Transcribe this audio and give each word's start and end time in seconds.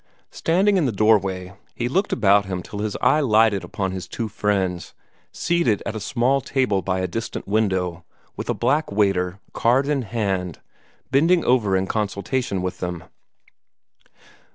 Standing 0.31 0.77
in 0.77 0.87
the 0.87 0.91
doorway, 0.91 1.53
he 1.75 1.87
looked 1.87 2.11
about 2.11 2.45
him 2.45 2.63
till 2.63 2.79
his 2.79 2.97
eye 3.03 3.19
lighted 3.19 3.63
upon 3.63 3.91
his 3.91 4.07
two 4.07 4.27
friends, 4.27 4.95
seated 5.31 5.83
at 5.85 5.95
a 5.95 5.99
small 5.99 6.41
table 6.41 6.81
by 6.81 7.01
a 7.01 7.07
distant 7.07 7.47
window, 7.47 8.03
with 8.35 8.49
a 8.49 8.55
black 8.55 8.91
waiter, 8.91 9.39
card 9.53 9.87
in 9.87 10.01
hand, 10.01 10.59
bending 11.11 11.45
over 11.45 11.77
in 11.77 11.85
consultation 11.85 12.63
with 12.63 12.79
them. 12.79 13.03